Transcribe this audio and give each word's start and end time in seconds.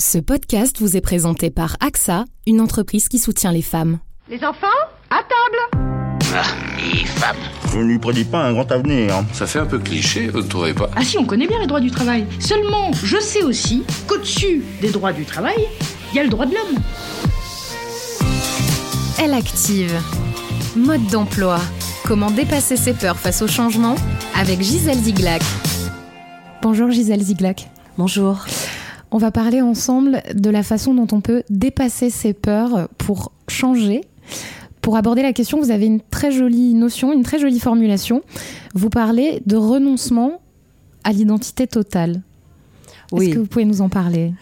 Ce 0.00 0.18
podcast 0.18 0.78
vous 0.78 0.96
est 0.96 1.00
présenté 1.00 1.50
par 1.50 1.76
AXA, 1.80 2.24
une 2.46 2.60
entreprise 2.60 3.08
qui 3.08 3.18
soutient 3.18 3.50
les 3.50 3.62
femmes. 3.62 3.98
Les 4.30 4.44
enfants, 4.44 4.68
à 5.10 5.24
table 5.24 5.82
Je 7.72 7.78
ne 7.78 7.82
lui 7.82 7.98
prédis 7.98 8.22
pas 8.22 8.44
un 8.44 8.52
grand 8.52 8.70
avenir. 8.70 9.24
Ça 9.32 9.48
fait 9.48 9.58
un 9.58 9.66
peu 9.66 9.80
cliché, 9.80 10.28
vous 10.28 10.42
ne 10.42 10.46
trouvez 10.46 10.72
pas? 10.72 10.88
Ah 10.94 11.02
si, 11.02 11.18
on 11.18 11.24
connaît 11.24 11.48
bien 11.48 11.58
les 11.58 11.66
droits 11.66 11.80
du 11.80 11.90
travail. 11.90 12.26
Seulement, 12.38 12.92
je 13.02 13.18
sais 13.18 13.42
aussi 13.42 13.82
qu'au-dessus 14.06 14.62
des 14.80 14.92
droits 14.92 15.12
du 15.12 15.24
travail, 15.24 15.66
il 16.12 16.16
y 16.16 16.20
a 16.20 16.22
le 16.22 16.28
droit 16.28 16.46
de 16.46 16.54
l'homme. 16.54 16.80
Elle 19.20 19.34
active. 19.34 20.00
Mode 20.76 21.08
d'emploi. 21.08 21.58
Comment 22.04 22.30
dépasser 22.30 22.76
ses 22.76 22.94
peurs 22.94 23.18
face 23.18 23.42
au 23.42 23.48
changement? 23.48 23.96
Avec 24.36 24.62
Gisèle 24.62 24.98
Ziglac. 24.98 25.42
Bonjour 26.62 26.88
Gisèle 26.88 27.20
Ziglac. 27.20 27.68
Bonjour. 27.96 28.46
On 29.10 29.18
va 29.18 29.30
parler 29.30 29.62
ensemble 29.62 30.22
de 30.34 30.50
la 30.50 30.62
façon 30.62 30.94
dont 30.94 31.08
on 31.12 31.20
peut 31.20 31.42
dépasser 31.48 32.10
ses 32.10 32.32
peurs 32.32 32.88
pour 32.98 33.32
changer. 33.48 34.02
Pour 34.82 34.96
aborder 34.96 35.22
la 35.22 35.32
question, 35.32 35.58
vous 35.58 35.70
avez 35.70 35.86
une 35.86 36.00
très 36.00 36.30
jolie 36.30 36.74
notion, 36.74 37.12
une 37.12 37.22
très 37.22 37.38
jolie 37.38 37.60
formulation. 37.60 38.22
Vous 38.74 38.90
parlez 38.90 39.42
de 39.46 39.56
renoncement 39.56 40.40
à 41.04 41.12
l'identité 41.12 41.66
totale. 41.66 42.22
Oui. 43.12 43.26
Est-ce 43.26 43.34
que 43.34 43.38
vous 43.40 43.46
pouvez 43.46 43.64
nous 43.64 43.80
en 43.80 43.88
parler? 43.88 44.32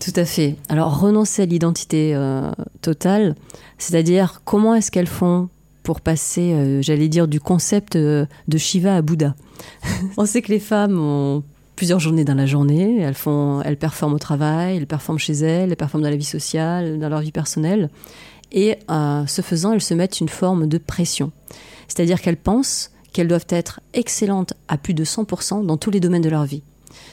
Tout 0.00 0.12
à 0.16 0.24
fait. 0.24 0.56
Alors, 0.68 1.00
renoncer 1.00 1.42
à 1.42 1.46
l'identité 1.46 2.12
euh, 2.14 2.50
totale, 2.82 3.34
c'est-à-dire 3.78 4.42
comment 4.44 4.74
est-ce 4.74 4.90
qu'elles 4.90 5.08
font 5.08 5.48
pour 5.82 6.00
passer, 6.00 6.52
euh, 6.52 6.82
j'allais 6.82 7.08
dire, 7.08 7.26
du 7.26 7.40
concept 7.40 7.96
euh, 7.96 8.26
de 8.46 8.58
Shiva 8.58 8.94
à 8.96 9.02
Bouddha? 9.02 9.34
On 10.16 10.26
sait 10.26 10.42
que 10.42 10.52
les 10.52 10.60
femmes 10.60 10.98
ont 11.00 11.42
plusieurs 11.78 12.00
journées 12.00 12.24
dans 12.24 12.34
la 12.34 12.44
journée, 12.44 12.98
elles, 12.98 13.14
font, 13.14 13.62
elles 13.64 13.76
performent 13.76 14.14
au 14.14 14.18
travail, 14.18 14.78
elles 14.78 14.86
performent 14.88 15.20
chez 15.20 15.34
elles, 15.34 15.70
elles 15.70 15.76
performent 15.76 16.02
dans 16.02 16.10
la 16.10 16.16
vie 16.16 16.24
sociale, 16.24 16.98
dans 16.98 17.08
leur 17.08 17.20
vie 17.20 17.30
personnelle. 17.30 17.88
Et 18.50 18.74
euh, 18.90 19.24
ce 19.28 19.42
faisant, 19.42 19.74
elles 19.74 19.80
se 19.80 19.94
mettent 19.94 20.18
une 20.18 20.28
forme 20.28 20.66
de 20.66 20.76
pression. 20.78 21.30
C'est-à-dire 21.86 22.20
qu'elles 22.20 22.36
pensent 22.36 22.90
qu'elles 23.12 23.28
doivent 23.28 23.46
être 23.48 23.78
excellentes 23.94 24.54
à 24.66 24.76
plus 24.76 24.92
de 24.92 25.04
100% 25.04 25.64
dans 25.66 25.76
tous 25.76 25.92
les 25.92 26.00
domaines 26.00 26.22
de 26.22 26.28
leur 26.28 26.46
vie. 26.46 26.64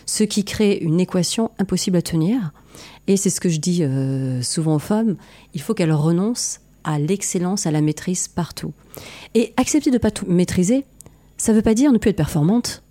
Ce 0.07 0.23
qui 0.23 0.43
crée 0.43 0.79
une 0.81 0.99
équation 0.99 1.51
impossible 1.59 1.97
à 1.97 2.01
tenir. 2.01 2.51
Et 3.05 3.17
c'est 3.17 3.29
ce 3.29 3.39
que 3.39 3.49
je 3.49 3.59
dis 3.59 3.83
euh, 3.83 4.41
souvent 4.41 4.77
aux 4.77 4.79
femmes, 4.79 5.15
il 5.53 5.61
faut 5.61 5.75
qu'elles 5.75 5.93
renoncent 5.93 6.59
à 6.83 6.97
l'excellence, 6.97 7.67
à 7.67 7.71
la 7.71 7.81
maîtrise 7.81 8.27
partout. 8.27 8.73
Et 9.35 9.53
accepter 9.57 9.91
de 9.91 9.97
ne 9.97 9.99
pas 9.99 10.09
tout 10.09 10.25
maîtriser, 10.25 10.85
ça 11.37 11.51
ne 11.51 11.57
veut 11.57 11.63
pas 11.63 11.75
dire 11.75 11.91
ne 11.91 11.99
plus 11.99 12.09
être 12.09 12.17
performante. 12.17 12.81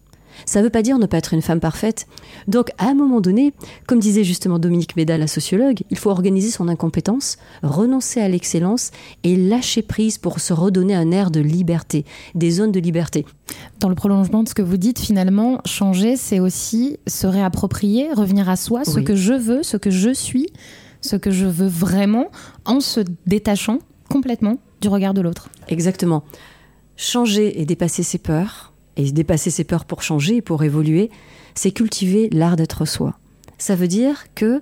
Ça 0.46 0.60
ne 0.60 0.64
veut 0.64 0.70
pas 0.70 0.82
dire 0.82 0.98
ne 0.98 1.06
pas 1.06 1.18
être 1.18 1.34
une 1.34 1.42
femme 1.42 1.60
parfaite. 1.60 2.06
Donc, 2.48 2.70
à 2.78 2.86
un 2.88 2.94
moment 2.94 3.20
donné, 3.20 3.52
comme 3.86 3.98
disait 3.98 4.24
justement 4.24 4.58
Dominique 4.58 4.96
Méda, 4.96 5.16
la 5.18 5.26
sociologue, 5.26 5.82
il 5.90 5.96
faut 5.98 6.10
organiser 6.10 6.50
son 6.50 6.68
incompétence, 6.68 7.38
renoncer 7.62 8.20
à 8.20 8.28
l'excellence 8.28 8.90
et 9.22 9.36
lâcher 9.36 9.82
prise 9.82 10.18
pour 10.18 10.40
se 10.40 10.52
redonner 10.52 10.94
un 10.94 11.10
air 11.10 11.30
de 11.30 11.40
liberté, 11.40 12.04
des 12.34 12.50
zones 12.50 12.72
de 12.72 12.80
liberté. 12.80 13.24
Dans 13.80 13.88
le 13.88 13.94
prolongement 13.94 14.42
de 14.42 14.48
ce 14.48 14.54
que 14.54 14.62
vous 14.62 14.76
dites, 14.76 14.98
finalement, 14.98 15.60
changer, 15.64 16.16
c'est 16.16 16.40
aussi 16.40 16.98
se 17.06 17.26
réapproprier, 17.26 18.12
revenir 18.12 18.48
à 18.48 18.56
soi, 18.56 18.84
ce 18.84 18.96
Oui. 18.98 19.04
que 19.04 19.14
je 19.16 19.32
veux, 19.34 19.62
ce 19.62 19.76
que 19.76 19.90
je 19.90 20.12
suis, 20.12 20.46
ce 21.00 21.16
que 21.16 21.30
je 21.30 21.46
veux 21.46 21.66
vraiment, 21.68 22.26
en 22.64 22.80
se 22.80 23.00
détachant 23.26 23.78
complètement 24.10 24.58
du 24.80 24.88
regard 24.88 25.14
de 25.14 25.20
l'autre. 25.22 25.48
Exactement. 25.68 26.24
Changer 26.96 27.60
et 27.60 27.64
dépasser 27.66 28.02
ses 28.02 28.18
peurs, 28.18 28.72
et 28.96 29.12
dépasser 29.12 29.50
ses 29.50 29.64
peurs 29.64 29.84
pour 29.84 30.02
changer, 30.02 30.42
pour 30.42 30.62
évoluer, 30.62 31.10
c'est 31.54 31.72
cultiver 31.72 32.28
l'art 32.30 32.56
d'être 32.56 32.84
soi. 32.84 33.18
Ça 33.58 33.76
veut 33.76 33.88
dire 33.88 34.24
que 34.34 34.60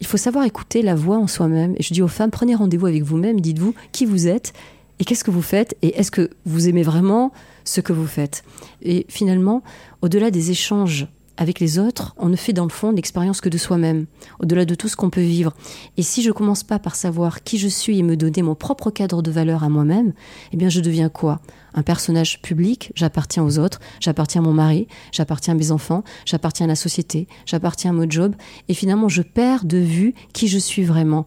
il 0.00 0.06
faut 0.06 0.18
savoir 0.18 0.44
écouter 0.44 0.82
la 0.82 0.94
voix 0.94 1.16
en 1.16 1.26
soi-même. 1.26 1.74
Et 1.78 1.82
je 1.82 1.94
dis 1.94 2.02
aux 2.02 2.08
femmes, 2.08 2.30
prenez 2.30 2.54
rendez-vous 2.54 2.86
avec 2.86 3.02
vous-même, 3.02 3.40
dites-vous 3.40 3.74
qui 3.92 4.04
vous 4.04 4.28
êtes 4.28 4.52
et 4.98 5.04
qu'est-ce 5.04 5.24
que 5.24 5.30
vous 5.30 5.42
faites 5.42 5.76
et 5.82 5.98
est-ce 5.98 6.10
que 6.10 6.30
vous 6.44 6.68
aimez 6.68 6.82
vraiment 6.82 7.32
ce 7.64 7.80
que 7.80 7.92
vous 7.92 8.06
faites. 8.06 8.44
Et 8.82 9.06
finalement, 9.08 9.62
au-delà 10.02 10.30
des 10.30 10.50
échanges 10.50 11.06
avec 11.36 11.60
les 11.60 11.78
autres, 11.78 12.14
on 12.16 12.28
ne 12.28 12.36
fait 12.36 12.52
dans 12.52 12.64
le 12.64 12.70
fond 12.70 12.92
l'expérience 12.92 13.40
que 13.40 13.48
de 13.48 13.58
soi-même, 13.58 14.06
au-delà 14.40 14.64
de 14.64 14.74
tout 14.74 14.88
ce 14.88 14.96
qu'on 14.96 15.10
peut 15.10 15.20
vivre. 15.20 15.52
Et 15.96 16.02
si 16.02 16.22
je 16.22 16.30
commence 16.30 16.62
pas 16.62 16.78
par 16.78 16.94
savoir 16.94 17.42
qui 17.42 17.58
je 17.58 17.68
suis 17.68 17.98
et 17.98 18.02
me 18.02 18.16
donner 18.16 18.42
mon 18.42 18.54
propre 18.54 18.90
cadre 18.90 19.22
de 19.22 19.30
valeur 19.30 19.64
à 19.64 19.68
moi-même, 19.68 20.12
eh 20.52 20.56
bien 20.56 20.68
je 20.68 20.80
deviens 20.80 21.08
quoi? 21.08 21.40
Un 21.74 21.82
personnage 21.82 22.40
public, 22.40 22.92
j'appartiens 22.94 23.44
aux 23.44 23.58
autres, 23.58 23.80
j'appartiens 24.00 24.40
à 24.40 24.44
mon 24.44 24.54
mari, 24.54 24.88
j'appartiens 25.12 25.54
à 25.54 25.56
mes 25.56 25.70
enfants, 25.72 26.04
j'appartiens 26.24 26.64
à 26.64 26.68
la 26.68 26.76
société, 26.76 27.28
j'appartiens 27.44 27.90
à 27.90 27.94
mon 27.94 28.08
job, 28.08 28.34
et 28.68 28.74
finalement 28.74 29.08
je 29.08 29.22
perds 29.22 29.66
de 29.66 29.78
vue 29.78 30.14
qui 30.32 30.48
je 30.48 30.58
suis 30.58 30.84
vraiment. 30.84 31.26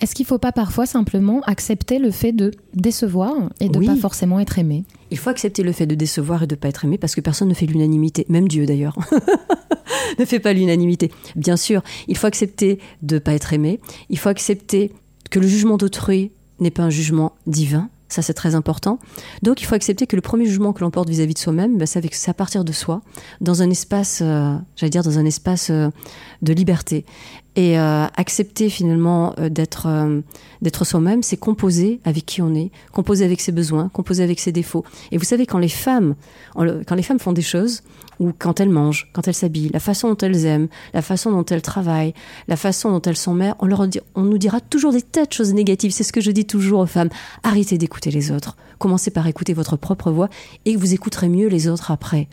Est-ce 0.00 0.14
qu'il 0.14 0.24
ne 0.24 0.28
faut 0.28 0.38
pas 0.38 0.52
parfois 0.52 0.86
simplement 0.86 1.40
accepter 1.42 1.98
le 1.98 2.10
fait 2.10 2.32
de 2.32 2.50
décevoir 2.74 3.34
et 3.60 3.68
de 3.68 3.78
Oui. 3.78 3.86
pas 3.86 3.96
forcément 3.96 4.40
être 4.40 4.58
aimé? 4.58 4.84
Il 5.10 5.18
faut 5.18 5.30
accepter 5.30 5.62
le 5.62 5.72
fait 5.72 5.86
de 5.86 5.94
décevoir 5.94 6.42
et 6.42 6.46
de 6.46 6.54
pas 6.54 6.68
être 6.68 6.84
aimé 6.84 6.98
parce 6.98 7.14
que 7.14 7.20
personne 7.20 7.48
ne 7.48 7.54
fait 7.54 7.66
l'unanimité, 7.66 8.26
même 8.28 8.48
Dieu 8.48 8.66
d'ailleurs. 8.66 8.96
ne 10.18 10.24
fait 10.24 10.40
pas 10.40 10.52
l'unanimité. 10.52 11.10
Bien 11.34 11.56
sûr, 11.56 11.82
il 12.08 12.16
faut 12.16 12.26
accepter 12.26 12.78
de 13.02 13.18
pas 13.18 13.32
être 13.32 13.52
aimé, 13.52 13.80
il 14.10 14.18
faut 14.18 14.28
accepter 14.28 14.92
que 15.30 15.38
le 15.38 15.46
jugement 15.46 15.76
d'autrui 15.76 16.32
n'est 16.60 16.70
pas 16.70 16.82
un 16.82 16.90
jugement 16.90 17.34
divin. 17.46 17.90
Ça, 18.08 18.22
c'est 18.22 18.34
très 18.34 18.54
important. 18.54 19.00
Donc, 19.42 19.60
il 19.60 19.64
faut 19.64 19.74
accepter 19.74 20.06
que 20.06 20.14
le 20.14 20.22
premier 20.22 20.46
jugement 20.46 20.72
que 20.72 20.80
l'on 20.80 20.92
porte 20.92 21.08
vis-à-vis 21.08 21.34
de 21.34 21.38
soi-même, 21.38 21.76
ben, 21.76 21.86
c'est 21.86 22.28
à 22.28 22.34
partir 22.34 22.64
de 22.64 22.70
soi, 22.70 23.02
dans 23.40 23.62
un 23.62 23.70
espace, 23.70 24.20
euh, 24.22 24.54
j'allais 24.76 24.90
dire, 24.90 25.02
dans 25.02 25.18
un 25.18 25.24
espace 25.24 25.70
euh, 25.70 25.88
de 26.40 26.52
liberté. 26.52 27.04
Et 27.56 27.78
euh, 27.78 28.04
accepter 28.16 28.68
finalement 28.68 29.34
euh, 29.38 29.48
d'être 29.48 29.86
euh, 29.86 30.20
d'être 30.60 30.84
soi-même, 30.84 31.22
c'est 31.22 31.38
composer 31.38 32.00
avec 32.04 32.26
qui 32.26 32.42
on 32.42 32.54
est, 32.54 32.70
composer 32.92 33.24
avec 33.24 33.40
ses 33.40 33.50
besoins, 33.50 33.88
composer 33.88 34.22
avec 34.22 34.40
ses 34.40 34.52
défauts. 34.52 34.84
Et 35.10 35.16
vous 35.16 35.24
savez, 35.24 35.46
quand 35.46 35.58
les 35.58 35.70
femmes, 35.70 36.14
quand 36.54 36.94
les 36.94 37.02
femmes 37.02 37.18
font 37.18 37.32
des 37.32 37.42
choses, 37.42 37.82
ou 38.20 38.32
quand 38.38 38.60
elles 38.60 38.70
mangent, 38.70 39.08
quand 39.12 39.28
elles 39.28 39.34
s'habillent, 39.34 39.70
la 39.72 39.80
façon 39.80 40.08
dont 40.08 40.16
elles 40.18 40.44
aiment, 40.44 40.68
la 40.94 41.02
façon 41.02 41.30
dont 41.30 41.44
elles 41.44 41.62
travaillent, 41.62 42.14
la 42.48 42.56
façon 42.56 42.90
dont 42.90 43.02
elles 43.02 43.16
sont 43.16 43.34
mères, 43.34 43.54
on, 43.58 43.66
leur 43.66 43.86
on 44.14 44.22
nous 44.22 44.38
dira 44.38 44.60
toujours 44.60 44.92
des 44.92 45.02
tas 45.02 45.26
de 45.26 45.32
choses 45.32 45.52
négatives. 45.54 45.92
C'est 45.92 46.04
ce 46.04 46.12
que 46.12 46.20
je 46.20 46.30
dis 46.30 46.46
toujours 46.46 46.80
aux 46.80 46.86
femmes. 46.86 47.10
Arrêtez 47.42 47.78
d'écouter 47.78 48.10
les 48.10 48.30
autres. 48.30 48.56
Commencez 48.78 49.10
par 49.10 49.26
écouter 49.26 49.54
votre 49.54 49.76
propre 49.76 50.10
voix 50.10 50.28
et 50.64 50.76
vous 50.76 50.94
écouterez 50.94 51.28
mieux 51.28 51.48
les 51.48 51.68
autres 51.68 51.90
après. 51.90 52.28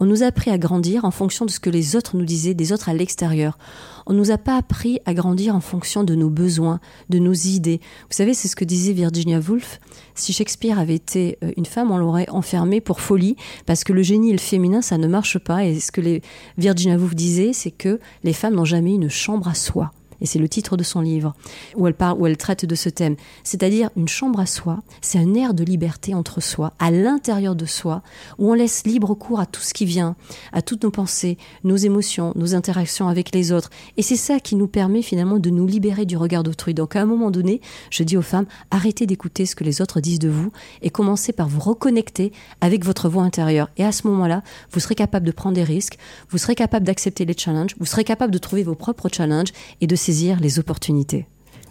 On 0.00 0.06
nous 0.06 0.22
a 0.22 0.26
appris 0.26 0.50
à 0.50 0.58
grandir 0.58 1.04
en 1.04 1.10
fonction 1.10 1.44
de 1.44 1.50
ce 1.50 1.60
que 1.60 1.70
les 1.70 1.96
autres 1.96 2.16
nous 2.16 2.24
disaient, 2.24 2.54
des 2.54 2.72
autres 2.72 2.88
à 2.88 2.94
l'extérieur. 2.94 3.58
On 4.06 4.12
nous 4.12 4.30
a 4.30 4.38
pas 4.38 4.56
appris 4.56 4.98
à 5.06 5.14
grandir 5.14 5.54
en 5.54 5.60
fonction 5.60 6.04
de 6.04 6.14
nos 6.14 6.30
besoins, 6.30 6.80
de 7.08 7.18
nos 7.18 7.32
idées. 7.32 7.80
Vous 8.10 8.16
savez, 8.16 8.34
c'est 8.34 8.48
ce 8.48 8.56
que 8.56 8.64
disait 8.64 8.92
Virginia 8.92 9.38
Woolf. 9.38 9.80
Si 10.14 10.32
Shakespeare 10.32 10.78
avait 10.78 10.94
été 10.94 11.38
euh, 11.44 11.52
une 11.56 11.66
femme, 11.66 11.90
on 11.90 11.98
l'aurait 11.98 12.28
enfermée 12.30 12.80
pour 12.80 13.00
folie, 13.00 13.36
parce 13.66 13.84
que 13.84 13.92
le 13.92 14.02
génie 14.02 14.30
et 14.30 14.32
le 14.32 14.38
féminin, 14.38 14.82
ça 14.82 14.98
ne 14.98 15.06
marche 15.06 15.38
pas. 15.38 15.64
Et 15.64 15.78
ce 15.78 15.92
que 15.92 16.20
Virginia 16.58 16.96
Woolf 16.96 17.14
disait, 17.14 17.52
c'est 17.52 17.70
que 17.70 18.00
les 18.24 18.32
femmes 18.32 18.54
n'ont 18.54 18.64
jamais 18.64 18.94
une 18.94 19.08
chambre 19.08 19.48
à 19.48 19.54
soi 19.54 19.92
et 20.22 20.26
c'est 20.26 20.38
le 20.38 20.48
titre 20.48 20.76
de 20.76 20.84
son 20.84 21.00
livre, 21.00 21.34
où 21.76 21.86
elle 21.86 21.94
parle, 21.94 22.18
où 22.18 22.26
elle 22.26 22.36
traite 22.36 22.64
de 22.64 22.74
ce 22.74 22.88
thème. 22.88 23.16
C'est-à-dire 23.42 23.90
une 23.96 24.08
chambre 24.08 24.40
à 24.40 24.46
soi, 24.46 24.82
c'est 25.02 25.18
un 25.18 25.34
air 25.34 25.52
de 25.52 25.64
liberté 25.64 26.14
entre 26.14 26.40
soi, 26.40 26.72
à 26.78 26.90
l'intérieur 26.90 27.56
de 27.56 27.66
soi, 27.66 28.02
où 28.38 28.50
on 28.50 28.54
laisse 28.54 28.84
libre 28.86 29.14
cours 29.14 29.40
à 29.40 29.46
tout 29.46 29.60
ce 29.60 29.74
qui 29.74 29.84
vient, 29.84 30.16
à 30.52 30.62
toutes 30.62 30.84
nos 30.84 30.90
pensées, 30.90 31.36
nos 31.64 31.76
émotions, 31.76 32.32
nos 32.36 32.54
interactions 32.54 33.08
avec 33.08 33.34
les 33.34 33.52
autres. 33.52 33.70
Et 33.96 34.02
c'est 34.02 34.16
ça 34.16 34.40
qui 34.40 34.54
nous 34.54 34.68
permet 34.68 35.02
finalement 35.02 35.38
de 35.38 35.50
nous 35.50 35.66
libérer 35.66 36.06
du 36.06 36.16
regard 36.16 36.44
d'autrui. 36.44 36.72
Donc 36.72 36.94
à 36.96 37.02
un 37.02 37.06
moment 37.06 37.30
donné, 37.30 37.60
je 37.90 38.04
dis 38.04 38.16
aux 38.16 38.22
femmes, 38.22 38.46
arrêtez 38.70 39.06
d'écouter 39.06 39.44
ce 39.44 39.56
que 39.56 39.64
les 39.64 39.82
autres 39.82 40.00
disent 40.00 40.20
de 40.20 40.28
vous 40.28 40.52
et 40.82 40.90
commencez 40.90 41.32
par 41.32 41.48
vous 41.48 41.60
reconnecter 41.60 42.32
avec 42.60 42.84
votre 42.84 43.08
voix 43.08 43.24
intérieure. 43.24 43.70
Et 43.76 43.84
à 43.84 43.90
ce 43.90 44.06
moment-là, 44.06 44.42
vous 44.70 44.80
serez 44.80 44.94
capable 44.94 45.26
de 45.26 45.32
prendre 45.32 45.56
des 45.56 45.64
risques, 45.64 45.98
vous 46.30 46.38
serez 46.38 46.54
capable 46.54 46.86
d'accepter 46.86 47.24
les 47.24 47.36
challenges, 47.36 47.74
vous 47.78 47.86
serez 47.86 48.04
capable 48.04 48.32
de 48.32 48.38
trouver 48.38 48.62
vos 48.62 48.76
propres 48.76 49.08
challenges 49.12 49.52
et 49.80 49.86
de 49.86 49.96
les 50.40 50.58
opportunités. 50.58 51.26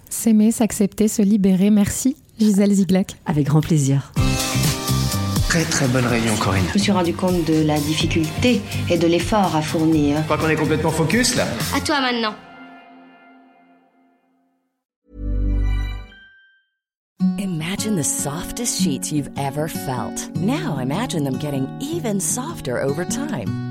S'aimer, 0.09 0.51
s'accepter, 0.51 1.07
se 1.07 1.21
libérer. 1.21 1.69
Merci, 1.69 2.15
Gisèle 2.39 2.73
Ziglac. 2.73 3.15
Avec 3.25 3.45
grand 3.45 3.61
plaisir. 3.61 4.11
Très 5.47 5.63
très 5.63 5.87
bonne 5.87 6.05
réunion, 6.05 6.35
Corinne. 6.37 6.63
Je 6.69 6.73
me 6.75 6.79
suis 6.79 6.91
rendu 6.91 7.13
compte 7.13 7.45
de 7.45 7.63
la 7.63 7.79
difficulté 7.79 8.61
et 8.89 8.97
de 8.97 9.07
l'effort 9.07 9.55
à 9.55 9.61
fournir. 9.61 10.17
Je 10.17 10.23
crois 10.23 10.37
qu'on 10.37 10.49
est 10.49 10.55
complètement 10.55 10.91
focus 10.91 11.35
là. 11.35 11.45
À 11.75 11.81
toi 11.81 12.01
maintenant. 12.01 12.33
Imagine 17.37 17.95
the 17.95 18.03
softest 18.03 18.81
sheets 18.81 19.11
you've 19.11 19.29
ever 19.37 19.67
felt. 19.67 20.29
Now 20.35 20.79
imagine 20.79 21.23
them 21.23 21.37
getting 21.37 21.67
even 21.81 22.19
softer 22.19 22.81
over 22.81 23.05
time. 23.05 23.70